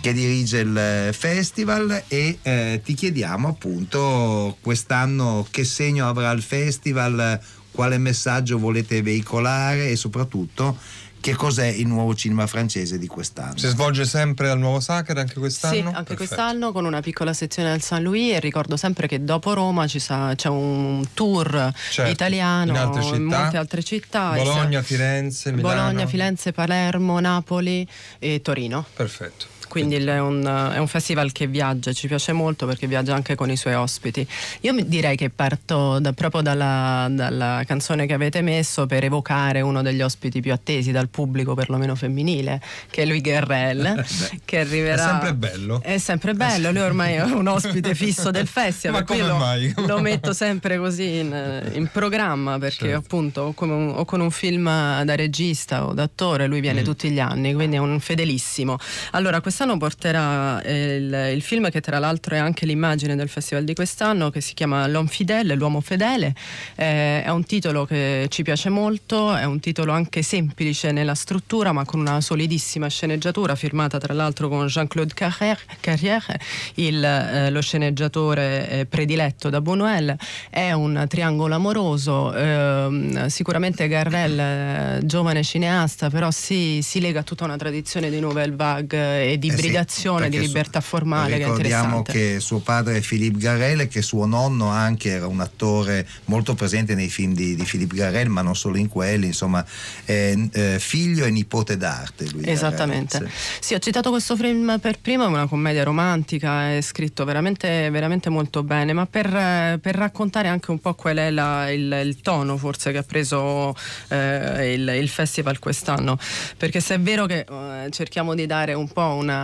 [0.00, 6.42] Che dirige il eh, festival e eh, ti chiediamo appunto quest'anno che segno avrà il
[6.42, 7.40] festival,
[7.72, 10.76] quale messaggio volete veicolare e soprattutto
[11.22, 13.56] che cos'è il nuovo cinema francese di quest'anno.
[13.56, 15.72] Si svolge sempre al Nuovo Sacre anche quest'anno?
[15.74, 16.14] Sì, anche Perfetto.
[16.16, 20.00] quest'anno con una piccola sezione al San Louis e ricordo sempre che dopo Roma ci
[20.00, 23.18] sa- c'è un tour Certo, italiano in altre città.
[23.20, 24.30] molte altre città.
[24.32, 25.74] Bologna, Firenze, Milano.
[25.76, 27.86] Bologna, Firenze, Palermo, Napoli
[28.18, 28.84] e Torino.
[28.92, 29.51] Perfetto.
[29.72, 30.44] Quindi è un,
[30.74, 34.26] è un festival che viaggia, ci piace molto perché viaggia anche con i suoi ospiti.
[34.60, 39.80] Io direi che parto da- proprio dalla, dalla canzone che avete messo per evocare uno
[39.80, 42.60] degli ospiti più attesi dal pubblico, perlomeno femminile,
[42.90, 44.04] che è Louis Guerrel,
[44.44, 45.02] che arriverà.
[45.04, 45.80] È sempre bello.
[45.82, 49.72] È sempre bello, lui ormai è un ospite fisso del festival, Ma come lo, mai?
[49.86, 52.98] lo metto sempre così in, in programma perché Certo.
[52.98, 56.84] appunto o, un- o con un film da regista o da attore lui viene Mm.
[56.84, 58.76] tutti gli anni, quindi è un fedelissimo.
[59.12, 63.62] Allora quest'anno porterà eh, il, il film che tra l'altro è anche l'immagine del festival
[63.62, 66.34] di quest'anno che si chiama L'Homme Fidèle, l'uomo fedele,
[66.74, 71.70] Eh, è un titolo che ci piace molto, è un titolo anche semplice nella struttura
[71.72, 76.40] ma con una solidissima sceneggiatura firmata tra l'altro con Jean-Claude Carrière, Carrière
[76.76, 80.16] il, eh, lo sceneggiatore eh, prediletto da Buñuel,
[80.50, 87.22] è un triangolo amoroso, ehm, sicuramente Garrel, eh, giovane cineasta, però si, si lega a
[87.22, 91.44] tutta una tradizione di nouvelle vague e di Eh sì, ibridazione, di libertà formale che
[91.44, 92.34] Ricordiamo interessante.
[92.34, 96.54] che suo padre è Philippe Garel e che suo nonno anche era un attore molto
[96.54, 99.64] presente nei film di, di Philippe Garel, ma non solo in quelli, insomma,
[100.04, 102.30] è eh, figlio e nipote d'arte.
[102.30, 103.18] Lui Esattamente.
[103.18, 107.90] Garel, Sì, ho citato questo film per primo, è una commedia romantica, è scritto veramente,
[107.90, 112.20] veramente molto bene, ma per, per raccontare anche un po' qual è la- il, il
[112.20, 113.74] tono forse che ha preso
[114.08, 116.18] eh, il, il festival quest'anno.
[116.56, 119.41] Perché se è vero che eh, cerchiamo di dare un po' una,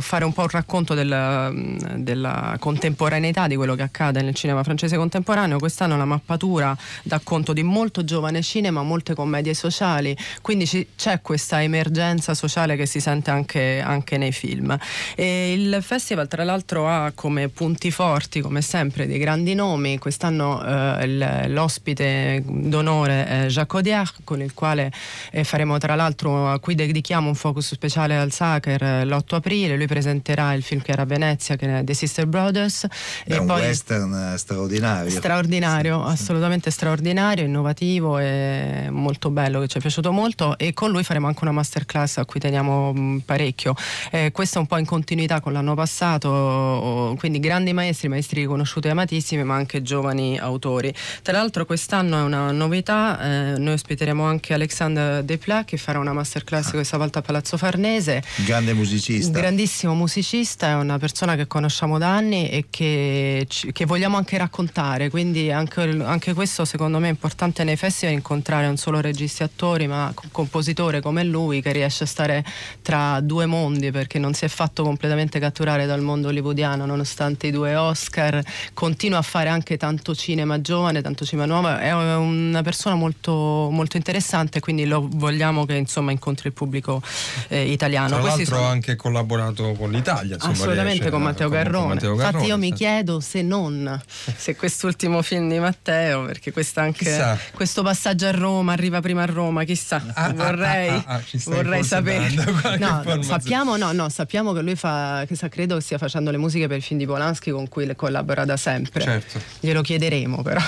[0.00, 4.96] fare un po' un racconto del- della contemporaneità di quello che accade nel cinema francese
[4.96, 10.86] contemporaneo, quest'anno la mappatura dà conto di molto giovane cinema, molte commedie sociali, quindi ci-
[10.96, 14.76] c'è questa emergenza sociale che si sente anche, anche nei film.
[15.14, 19.98] E il festival tra l'altro ha come punti forti, come sempre, dei grandi nomi.
[19.98, 24.92] Quest'anno eh, l'ospite d'onore è Jacques Audiard, con il quale
[25.30, 29.76] eh, faremo tra l'altro, a cui dedichiamo un focus speciale al Sacher eh, l'8 aprile.
[29.76, 32.86] Lui presenterà il film che era a Venezia, che è The Sister Brothers.
[33.24, 35.10] È un western eh, straordinario.
[35.10, 41.02] Straordinario, assolutamente straordinario, innovativo e molto bello che ci è piaciuto molto e con lui
[41.04, 43.74] faremo anche una masterclass a cui teniamo mh, parecchio.
[44.10, 48.88] Eh, questo è un po' in continuità con l'anno passato, quindi grandi maestri, maestri riconosciuti
[48.88, 50.92] e amatissimi, ma anche giovani autori.
[51.22, 56.12] Tra l'altro quest'anno è una novità, eh, noi ospiteremo anche Alexandre Desplat che farà una
[56.12, 58.22] masterclass questa volta a Palazzo Farnese.
[58.44, 58.87] Grande musicista.
[59.34, 64.36] Un grandissimo musicista, è una persona che conosciamo da anni e che, che vogliamo anche
[64.38, 69.42] raccontare, quindi anche, anche questo secondo me è importante nei festival incontrare non solo registi
[69.42, 72.44] e attori ma un compositore come lui che riesce a stare
[72.82, 77.50] tra due mondi perché non si è fatto completamente catturare dal mondo hollywoodiano nonostante i
[77.50, 78.42] due Oscar,
[78.74, 83.96] continua a fare anche tanto cinema giovane, tanto cinema nuovo, è una persona molto, molto
[83.96, 87.02] interessante quindi lo vogliamo che insomma incontri il pubblico
[87.48, 88.08] eh, italiano.
[88.08, 90.34] Tra Questi l'altro sono- anche collaborato con l'Italia.
[90.34, 91.94] Insomma, Assolutamente riesce con Matteo con- con Garrone.
[91.94, 94.00] Matteo Infatti Garrone, io mi chiedo se non,
[94.36, 99.26] se quest'ultimo film di Matteo, perché questo, anche, questo passaggio a Roma, arriva prima a
[99.26, 102.26] Roma, chissà, Ah, vorrei, ah, ah, ah, vorrei sapere.
[102.78, 106.36] No, sappiamo, no, no, sappiamo che lui fa, che sa, credo che stia facendo le
[106.36, 109.00] musiche per il film di Polanski con cui collabora da sempre.
[109.02, 109.40] Certo.
[109.60, 110.60] Glielo chiederemo però,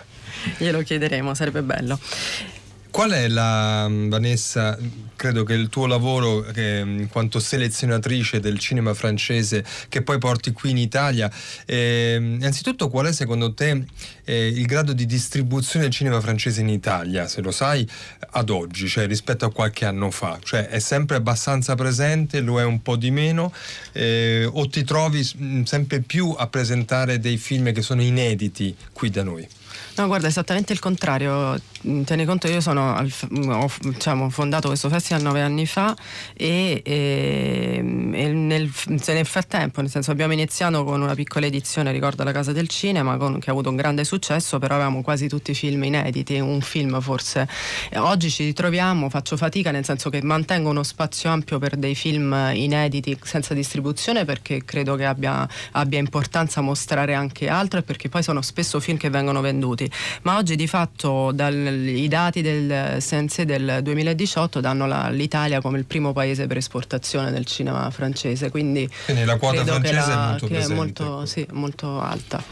[0.58, 1.98] glielo chiederemo, sarebbe bello.
[2.94, 4.78] Qual è la Vanessa?
[5.16, 10.52] Credo che il tuo lavoro che, in quanto selezionatrice del cinema francese che poi porti
[10.52, 11.28] qui in Italia,
[11.66, 13.84] eh, innanzitutto qual è secondo te
[14.22, 17.84] eh, il grado di distribuzione del cinema francese in Italia, se lo sai,
[18.30, 20.38] ad oggi, cioè rispetto a qualche anno fa?
[20.40, 23.52] Cioè è sempre abbastanza presente, lo è un po' di meno
[23.90, 29.10] eh, o ti trovi mm, sempre più a presentare dei film che sono inediti qui
[29.10, 29.44] da noi?
[29.96, 31.60] No, guarda, esattamente il contrario.
[31.86, 35.94] Mm, Tieni conto, io sono al mm, ho diciamo, fondato questo festival nove anni fa
[36.34, 42.24] e, e- e nel, nel frattempo, nel senso abbiamo iniziato con una piccola edizione, ricordo
[42.24, 45.50] la Casa del Cinema, con- che ha avuto un grande successo, però avevamo quasi tutti
[45.50, 47.46] i film inediti, un film forse.
[47.96, 52.50] Oggi ci ritroviamo, faccio fatica nel senso che mantengo uno spazio ampio per dei film
[52.54, 58.22] inediti senza distribuzione perché credo che abbia, abbia importanza mostrare anche altro e perché poi
[58.22, 59.90] sono spesso film che vengono venduti.
[60.22, 65.78] Ma oggi di fatto dal- i dati del Sense del 2018 danno la- l'Italia come
[65.78, 70.26] il primo paese per esportazione del cinema francese, quindi, Quindi la quota francese è la-
[70.28, 72.42] molto che è presente, molto, sì, molto alta.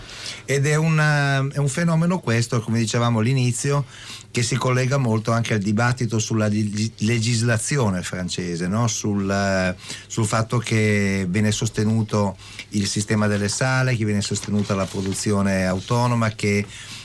[0.45, 3.85] Ed è un, eh, è un fenomeno questo, come dicevamo all'inizio,
[4.31, 8.87] che si collega molto anche al dibattito sulla leg- legislazione francese, no?
[8.89, 9.75] sul, eh,
[10.07, 12.37] sul fatto che viene sostenuto
[12.71, 16.65] il sistema delle sale, che viene sostenuta la produzione autonoma, che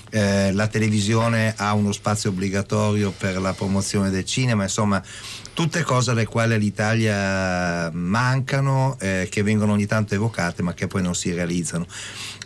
[0.10, 5.02] eh, la televisione ha uno spazio obbligatorio per la promozione del cinema, insomma
[5.54, 11.02] tutte cose alle quali all'Italia mancano, eh, che vengono ogni tanto evocate ma che poi
[11.02, 11.86] non si realizzano.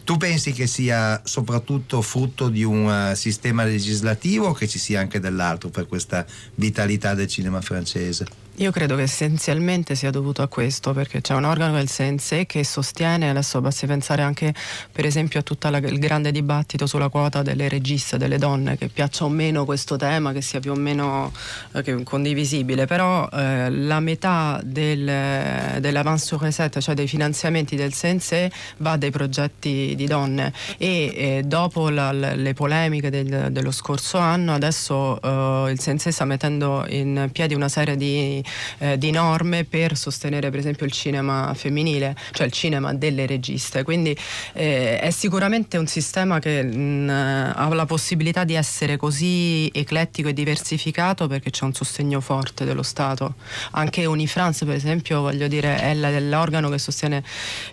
[0.03, 4.99] Tu pensi che sia soprattutto frutto di un eh, sistema legislativo o che ci sia
[4.99, 8.25] anche dell'altro per questa vitalità del cinema francese?
[8.61, 12.63] Io credo che essenzialmente sia dovuto a questo, perché c'è un organo del Sense che
[12.63, 14.53] sostiene, adesso basti pensare anche
[14.91, 19.25] per esempio a tutto il grande dibattito sulla quota delle registe, delle donne, che piaccia
[19.25, 21.33] o meno questo tema, che sia più o meno
[21.71, 28.51] eh, condivisibile, però eh, la metà del, dell'avance sur recette, cioè dei finanziamenti del Sense,
[28.77, 30.53] va dai progetti di donne.
[30.77, 36.25] E eh, dopo la- le polemiche del- dello scorso anno, adesso eh, il Sense sta
[36.25, 38.43] mettendo in piedi una serie di,
[38.79, 43.83] eh, di norme per sostenere per esempio il cinema femminile, cioè il cinema delle registe.
[43.83, 44.15] Quindi
[44.53, 50.33] eh, è sicuramente un sistema che mh, ha la possibilità di essere così eclettico e
[50.33, 53.35] diversificato perché c'è un sostegno forte dello Stato.
[53.71, 57.23] Anche Unifrance, per esempio, voglio dire, è l'organo che sostiene,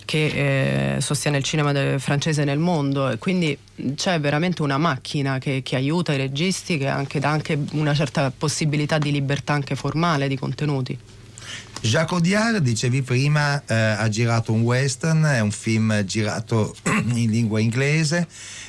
[0.05, 3.57] che, eh, sostiene il cinema francese nel mondo e quindi
[3.95, 8.31] c'è veramente una macchina che, che aiuta i registi, che anche, dà anche una certa
[8.35, 10.37] possibilità di libertà anche formale di
[10.69, 10.97] contenuti.
[11.81, 16.75] Jacques Audiard, dicevi prima, eh, ha girato un western, è un film girato
[17.13, 18.27] in lingua inglese.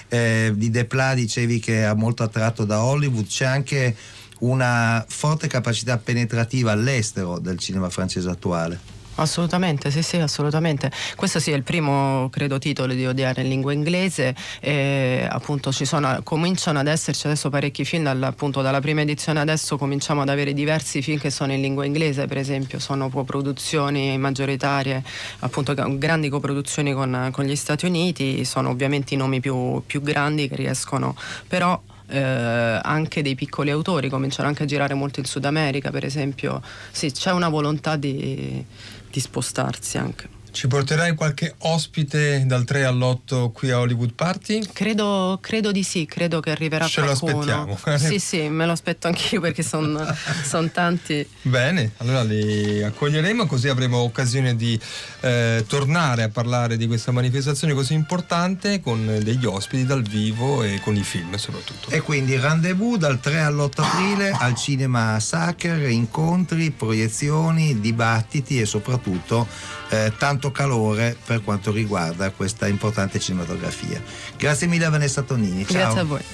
[0.09, 3.97] Eh, di Desplat dicevi che è molto attratto da Hollywood, c'è anche
[4.41, 9.00] una forte capacità penetrativa all'estero del cinema francese attuale.
[9.21, 10.91] Assolutamente, sì, sì, assolutamente.
[11.15, 14.35] Questo sì è il primo, credo, titolo di odiare in lingua inglese.
[14.61, 19.77] E, appunto, sono, cominciano ad esserci adesso parecchi film, dal- appunto, dalla prima edizione adesso
[19.77, 25.05] cominciamo ad avere diversi film che sono in lingua inglese, per esempio, sono coproduzioni maggioritarie,
[25.41, 30.49] appunto, grandi coproduzioni con, con gli Stati Uniti, sono ovviamente i nomi più, più grandi
[30.49, 31.15] che riescono,
[31.47, 36.05] però eh, anche dei piccoli autori cominciano anche a girare molto in Sud America, per
[36.05, 36.63] esempio.
[36.91, 38.65] Sì, c'è una volontà di,
[39.11, 40.40] di spostarsi anche.
[40.53, 44.61] Ci porterai qualche ospite dal 3 all'8 qui a Hollywood Party?
[44.73, 47.39] Credo, credo di sì, credo che arriverà Ce lo qualcuno.
[47.75, 47.79] aspettiamo.
[48.11, 50.05] Sì, sì, me lo aspetto anch'io perché sono
[50.73, 51.27] tanti.
[51.43, 54.79] Bene, allora li accoglieremo così avremo occasione di
[55.21, 60.81] eh, tornare a parlare di questa manifestazione così importante con degli ospiti dal vivo e
[60.83, 61.91] con i film soprattutto.
[61.91, 69.47] E quindi rendezvous dal 3 all'8 aprile al cinema Sacher, incontri, proiezioni, dibattiti e soprattutto
[69.91, 74.03] eh, tanto calore per quanto riguarda questa importante cinematografia.
[74.37, 75.67] Grazie mille a Vanessa Tonini.
[75.67, 75.77] Ciao.
[75.77, 76.25] Grazie a voi.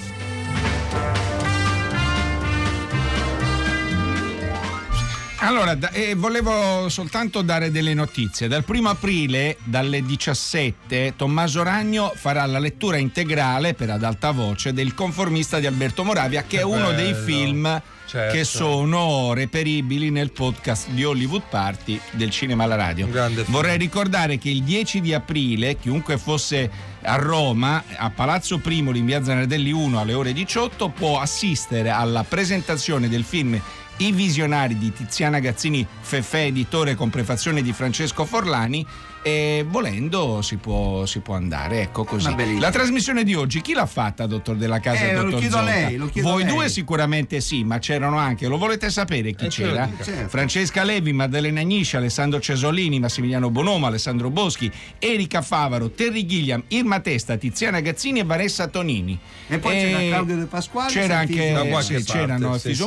[5.41, 8.49] Allora, da- eh, volevo soltanto dare delle notizie.
[8.49, 14.73] Dal primo aprile, dalle 17, Tommaso Ragno farà la lettura integrale per ad alta voce
[14.73, 17.25] del Conformista di Alberto Moravia, che Che è uno dei bello.
[17.25, 18.35] film Certo.
[18.35, 23.07] che sono reperibili nel podcast di Hollywood Party del cinema alla radio.
[23.49, 26.71] Vorrei ricordare che il 10 di aprile, chiunque fosse
[27.03, 32.25] a Roma, a Palazzo Primoli in via Zanardelli 1 alle ore 18, può assistere alla
[32.25, 33.61] presentazione del film
[33.99, 38.87] i visionari di Tiziana Gazzini Feffè, editore con prefazione di Francesco Forlani.
[39.27, 42.33] E volendo si può, si può andare, ecco così.
[42.61, 45.57] La trasmissione di oggi chi l'ha fatta, dottor Della Casa Eh, e lo dottor chiedo
[45.57, 45.75] a Zonta?
[45.75, 46.53] lei, lo chiedo Voi lei.
[46.55, 49.91] due sicuramente sì, ma c'erano anche, lo volete sapere chi Eh, c'era?
[50.01, 50.29] Certo.
[50.29, 54.71] Francesca Levi, Maddalena Agnisci, Alessandro Cesolini, Massimiliano Bonomo, Alessandro Boschi,
[55.01, 59.19] Erika Favaro, Terry Gilliam, Irma Testa, Tiziana Gazzini e Vanessa Tonini.
[59.49, 62.85] E poi c'era Claudio De Pasquale, C'era anche Da sì, parte, c'erano sì, sì,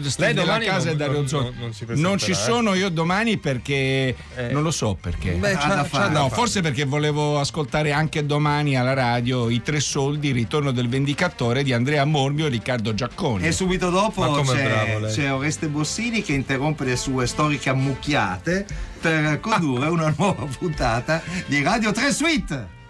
[0.00, 0.14] sì.
[0.16, 2.34] Lei della casa non- e Dario non- non- non si Non ci eh?
[2.34, 4.16] sono io domani perché
[4.50, 5.32] non lo so perché.
[5.32, 6.12] Beh, c'ha da fare.
[6.12, 10.88] No, forse perché volevo ascoltare anche domani alla radio i tre soldi, il ritorno del
[10.88, 13.46] vendicatore di Andrea Mormio e Riccardo Giacconi.
[13.46, 18.66] E subito dopo c'è, c'è Oreste Bossini che interrompe le sue storiche ammucchiate
[19.00, 22.82] per condurre una nuova puntata di Radio 3 Suite.